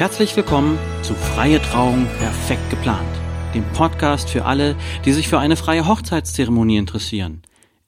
[0.00, 3.06] Herzlich willkommen zu Freie Trauung perfekt geplant,
[3.54, 4.74] dem Podcast für alle,
[5.04, 7.42] die sich für eine freie Hochzeitszeremonie interessieren.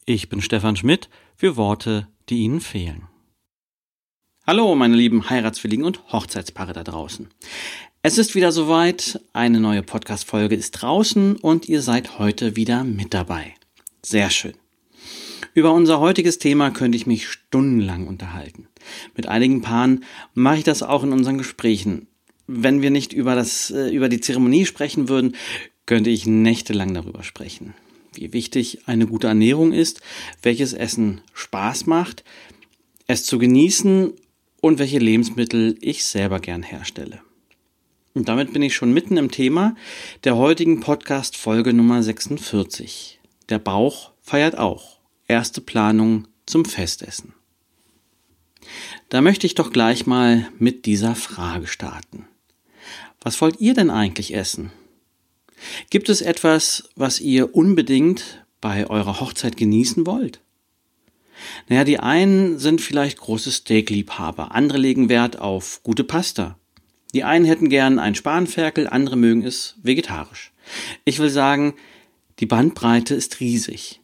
[0.05, 3.09] Ich bin Stefan Schmidt für Worte, die Ihnen fehlen.
[4.47, 7.31] Hallo, meine lieben Heiratswilligen und Hochzeitspaare da draußen.
[8.03, 13.15] Es ist wieder soweit, eine neue Podcast-Folge ist draußen und ihr seid heute wieder mit
[13.15, 13.55] dabei.
[14.03, 14.53] Sehr schön.
[15.55, 18.69] Über unser heutiges Thema könnte ich mich stundenlang unterhalten.
[19.15, 22.07] Mit einigen Paaren mache ich das auch in unseren Gesprächen.
[22.47, 25.37] Wenn wir nicht über das, äh, über die Zeremonie sprechen würden,
[25.85, 27.75] könnte ich nächtelang darüber sprechen.
[28.15, 30.01] Wie wichtig eine gute Ernährung ist,
[30.43, 32.25] welches Essen Spaß macht,
[33.07, 34.13] es zu genießen
[34.63, 37.21] und welche Lebensmittel ich selber gern herstelle.
[38.15, 39.75] Und damit bin ich schon mitten im Thema
[40.25, 43.21] der heutigen Podcast Folge Nummer 46.
[43.49, 45.02] Der Bauch feiert auch
[45.33, 47.33] erste Planung zum Festessen.
[49.09, 52.29] Da möchte ich doch gleich mal mit dieser Frage starten.
[53.23, 54.73] Was wollt ihr denn eigentlich essen?
[55.89, 60.41] Gibt es etwas, was ihr unbedingt bei eurer Hochzeit genießen wollt?
[61.69, 66.59] Naja, die einen sind vielleicht große Steakliebhaber, andere legen Wert auf gute Pasta.
[67.15, 70.53] Die einen hätten gern ein Spanferkel, andere mögen es vegetarisch.
[71.07, 71.75] Ich will sagen,
[72.39, 74.02] die Bandbreite ist riesig.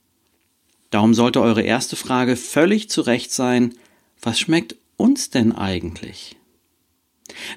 [0.90, 3.74] Darum sollte eure erste Frage völlig zu Recht sein,
[4.20, 6.36] was schmeckt uns denn eigentlich?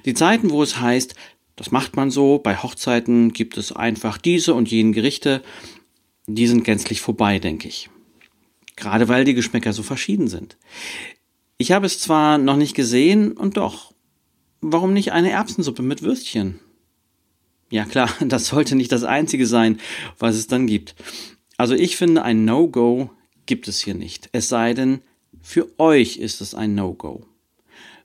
[0.04, 1.14] Die Zeiten, wo es heißt,
[1.56, 5.42] das macht man so, bei Hochzeiten gibt es einfach diese und jene Gerichte,
[6.26, 7.90] die sind gänzlich vorbei, denke ich.
[8.76, 10.56] Gerade weil die Geschmäcker so verschieden sind.
[11.58, 13.92] Ich habe es zwar noch nicht gesehen und doch,
[14.60, 16.58] warum nicht eine Erbsensuppe mit Würstchen?
[17.70, 19.78] Ja klar, das sollte nicht das Einzige sein,
[20.18, 20.94] was es dann gibt.
[21.56, 23.10] Also ich finde, ein No-Go
[23.46, 24.28] gibt es hier nicht.
[24.32, 25.02] Es sei denn,
[25.40, 27.26] für euch ist es ein No-Go.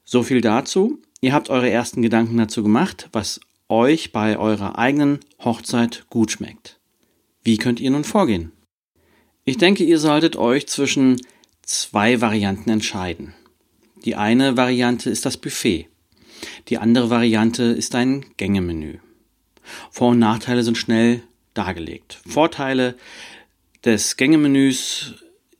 [0.03, 1.01] So viel dazu.
[1.21, 3.39] Ihr habt eure ersten Gedanken dazu gemacht, was
[3.69, 6.79] euch bei eurer eigenen Hochzeit gut schmeckt.
[7.43, 8.51] Wie könnt ihr nun vorgehen?
[9.43, 11.21] Ich denke, ihr solltet euch zwischen
[11.61, 13.33] zwei Varianten entscheiden.
[14.05, 15.87] Die eine Variante ist das Buffet.
[16.69, 18.99] Die andere Variante ist ein Gängemenü.
[19.91, 22.19] Vor- und Nachteile sind schnell dargelegt.
[22.25, 22.95] Vorteile
[23.83, 25.15] des Gängemenüs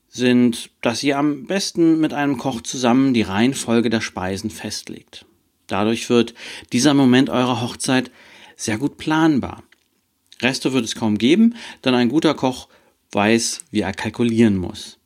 [0.08, 5.26] sind, dass ihr am besten mit einem Koch zusammen die Reihenfolge der Speisen festlegt.
[5.66, 6.34] Dadurch wird
[6.72, 8.10] dieser Moment eurer Hochzeit
[8.56, 9.62] sehr gut planbar.
[10.40, 11.54] Reste wird es kaum geben,
[11.84, 12.68] denn ein guter Koch
[13.12, 14.98] weiß, wie er kalkulieren muss.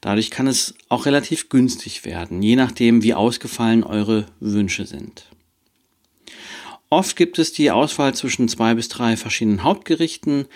[0.00, 5.26] Dadurch kann es auch relativ günstig werden, je nachdem, wie ausgefallen eure Wünsche sind.
[6.90, 10.46] Oft gibt es die Auswahl zwischen zwei bis drei verschiedenen Hauptgerichten,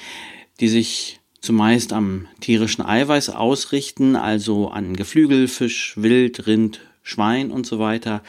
[0.60, 7.66] die sich zumeist am tierischen Eiweiß ausrichten, also an Geflügel, Fisch, Wild, Rind, Schwein und
[7.66, 8.22] so weiter.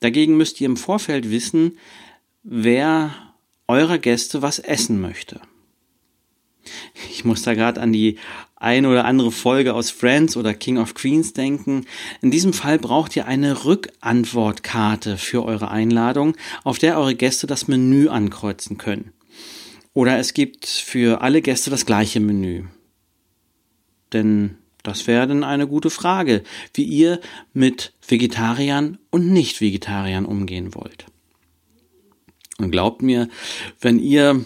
[0.00, 1.78] Dagegen müsst ihr im Vorfeld wissen,
[2.42, 3.12] wer
[3.68, 5.40] eurer Gäste was essen möchte.
[7.10, 8.18] Ich muss da gerade an die
[8.56, 11.86] eine oder andere Folge aus Friends oder King of Queens denken.
[12.22, 17.68] In diesem Fall braucht ihr eine Rückantwortkarte für eure Einladung, auf der eure Gäste das
[17.68, 19.12] Menü ankreuzen können.
[19.94, 22.64] Oder es gibt für alle Gäste das gleiche Menü.
[24.12, 26.42] Denn das wäre dann eine gute Frage,
[26.74, 27.20] wie ihr
[27.52, 31.06] mit Vegetariern und Nicht-Vegetariern umgehen wollt.
[32.58, 33.28] Und glaubt mir,
[33.80, 34.44] wenn ihr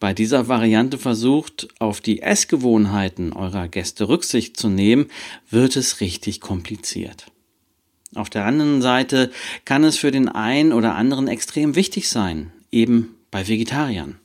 [0.00, 5.06] bei dieser Variante versucht, auf die Essgewohnheiten eurer Gäste Rücksicht zu nehmen,
[5.50, 7.26] wird es richtig kompliziert.
[8.14, 9.32] Auf der anderen Seite
[9.64, 14.20] kann es für den einen oder anderen extrem wichtig sein, eben bei Vegetariern.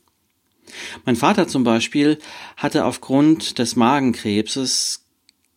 [1.04, 2.18] Mein Vater zum Beispiel
[2.56, 5.04] hatte aufgrund des Magenkrebses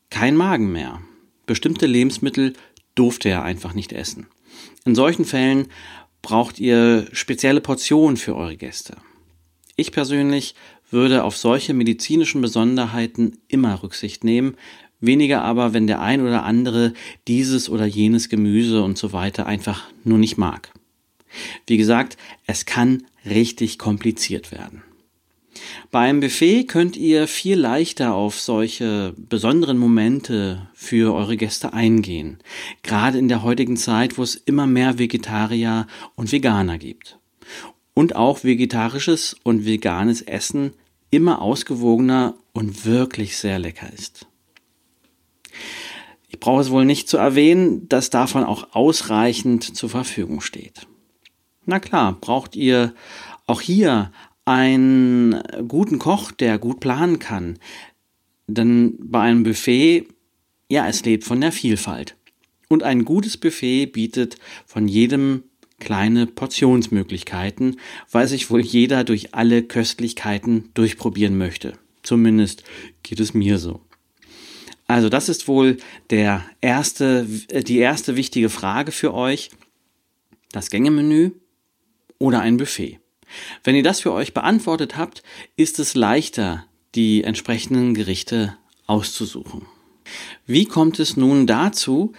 [0.09, 1.01] kein Magen mehr.
[1.45, 2.53] Bestimmte Lebensmittel
[2.95, 4.27] durfte er einfach nicht essen.
[4.85, 5.67] In solchen Fällen
[6.21, 8.97] braucht ihr spezielle Portionen für eure Gäste.
[9.75, 10.55] Ich persönlich
[10.91, 14.55] würde auf solche medizinischen Besonderheiten immer Rücksicht nehmen,
[14.99, 16.93] weniger aber, wenn der ein oder andere
[17.27, 20.71] dieses oder jenes Gemüse und so weiter einfach nur nicht mag.
[21.67, 24.83] Wie gesagt, es kann richtig kompliziert werden.
[25.91, 32.39] Beim Buffet könnt ihr viel leichter auf solche besonderen Momente für eure Gäste eingehen.
[32.81, 37.19] Gerade in der heutigen Zeit, wo es immer mehr Vegetarier und Veganer gibt.
[37.93, 40.73] Und auch vegetarisches und veganes Essen
[41.11, 44.25] immer ausgewogener und wirklich sehr lecker ist.
[46.27, 50.87] Ich brauche es wohl nicht zu erwähnen, dass davon auch ausreichend zur Verfügung steht.
[51.65, 52.95] Na klar, braucht ihr
[53.45, 54.11] auch hier
[54.45, 57.59] einen guten Koch, der gut planen kann.
[58.47, 60.07] Denn bei einem Buffet,
[60.69, 62.15] ja, es lebt von der Vielfalt.
[62.67, 65.43] Und ein gutes Buffet bietet von jedem
[65.79, 67.77] kleine Portionsmöglichkeiten,
[68.11, 71.73] weil sich wohl jeder durch alle Köstlichkeiten durchprobieren möchte.
[72.03, 72.63] Zumindest
[73.03, 73.81] geht es mir so.
[74.87, 75.77] Also das ist wohl
[76.09, 79.49] der erste, die erste wichtige Frage für euch.
[80.51, 81.31] Das Gängemenü
[82.19, 82.99] oder ein Buffet?
[83.63, 85.23] Wenn ihr das für euch beantwortet habt,
[85.55, 86.65] ist es leichter,
[86.95, 89.65] die entsprechenden Gerichte auszusuchen.
[90.45, 92.13] Wie kommt es nun dazu,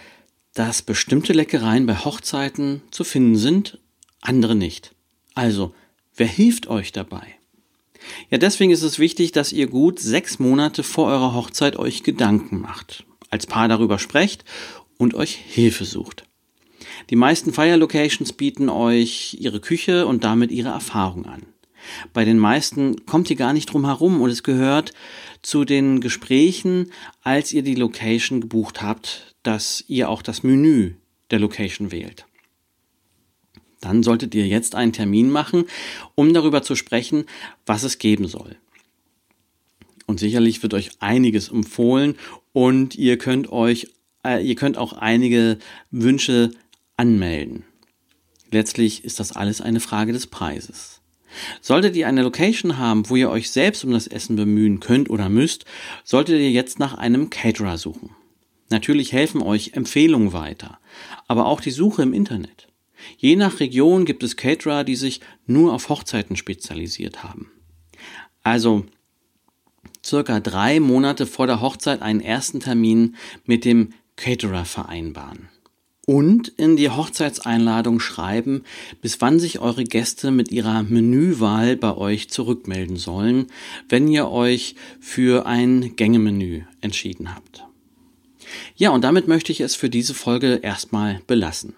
[0.53, 3.79] dass bestimmte Leckereien bei Hochzeiten zu finden sind,
[4.21, 4.93] andere nicht?
[5.33, 5.73] Also,
[6.15, 7.35] wer hilft euch dabei?
[8.29, 12.61] Ja, deswegen ist es wichtig, dass ihr gut sechs Monate vor eurer Hochzeit euch Gedanken
[12.61, 14.45] macht, als Paar darüber sprecht
[14.97, 16.23] und euch Hilfe sucht.
[17.09, 21.43] Die meisten Fire Locations bieten euch ihre Küche und damit ihre Erfahrung an.
[22.13, 24.91] Bei den meisten kommt ihr gar nicht drum herum und es gehört
[25.41, 30.95] zu den Gesprächen, als ihr die Location gebucht habt, dass ihr auch das Menü
[31.31, 32.25] der Location wählt.
[33.81, 35.65] Dann solltet ihr jetzt einen Termin machen,
[36.15, 37.25] um darüber zu sprechen,
[37.65, 38.55] was es geben soll.
[40.07, 42.15] Und sicherlich wird euch einiges empfohlen
[42.53, 43.87] und ihr könnt euch,
[44.23, 45.57] äh, ihr könnt auch einige
[45.91, 46.51] Wünsche
[46.97, 47.63] anmelden.
[48.51, 51.01] Letztlich ist das alles eine Frage des Preises.
[51.61, 55.27] Solltet ihr eine Location haben, wo ihr euch selbst um das Essen bemühen könnt oder
[55.27, 55.65] müsst,
[56.03, 58.11] solltet ihr jetzt nach einem Caterer suchen.
[58.69, 60.79] Natürlich helfen euch Empfehlungen weiter,
[61.27, 62.67] aber auch die Suche im Internet.
[63.17, 67.51] Je nach Region gibt es Caterer, die sich nur auf Hochzeiten spezialisiert haben.
[68.41, 68.85] Also
[70.03, 75.49] circa drei Monate vor der Hochzeit einen ersten Termin mit dem Caterer vereinbaren
[76.05, 78.63] und in die Hochzeitseinladung schreiben,
[79.01, 83.47] bis wann sich eure Gäste mit ihrer Menüwahl bei euch zurückmelden sollen,
[83.89, 87.63] wenn ihr euch für ein Gängemenü entschieden habt.
[88.75, 91.73] Ja, und damit möchte ich es für diese Folge erstmal belassen.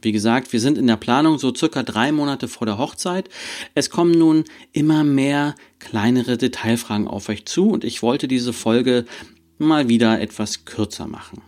[0.00, 3.28] Wie gesagt, wir sind in der Planung so circa drei Monate vor der Hochzeit.
[3.74, 9.06] Es kommen nun immer mehr kleinere Detailfragen auf euch zu und ich wollte diese Folge
[9.58, 11.42] mal wieder etwas kürzer machen.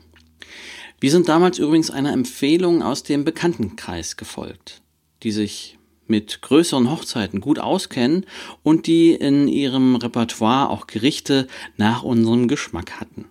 [1.01, 4.83] Wir sind damals übrigens einer Empfehlung aus dem Bekanntenkreis gefolgt,
[5.23, 8.27] die sich mit größeren Hochzeiten gut auskennen
[8.63, 11.47] und die in ihrem Repertoire auch Gerichte
[11.79, 13.25] nach unserem Geschmack hatten.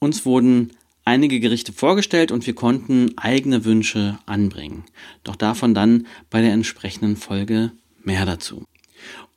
[0.00, 0.72] Uns wurden
[1.04, 4.84] einige Gerichte vorgestellt und wir konnten eigene Wünsche anbringen.
[5.24, 7.72] Doch davon dann bei der entsprechenden Folge
[8.02, 8.64] mehr dazu.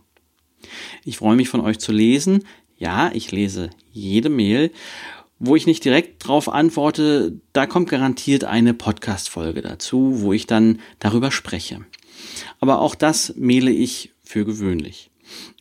[1.03, 2.45] Ich freue mich von euch zu lesen.
[2.77, 4.71] Ja, ich lese jede Mail.
[5.39, 10.79] Wo ich nicht direkt drauf antworte, da kommt garantiert eine Podcast-Folge dazu, wo ich dann
[10.97, 11.85] darüber spreche.
[12.59, 15.09] Aber auch das mehle ich für gewöhnlich.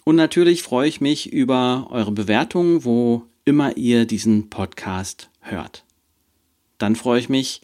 [0.05, 5.85] Und natürlich freue ich mich über eure Bewertungen, wo immer ihr diesen Podcast hört.
[6.79, 7.63] Dann freue ich mich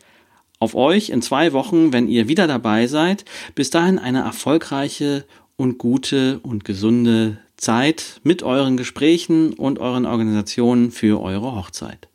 [0.58, 3.24] auf euch in zwei Wochen, wenn ihr wieder dabei seid.
[3.54, 5.24] Bis dahin eine erfolgreiche
[5.56, 12.08] und gute und gesunde Zeit mit euren Gesprächen und euren Organisationen für eure Hochzeit.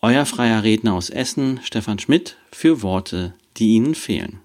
[0.00, 4.40] Euer freier Redner aus Essen, Stefan Schmidt, für Worte, die Ihnen fehlen.